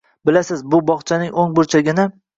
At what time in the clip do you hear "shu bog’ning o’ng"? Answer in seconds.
0.75-1.57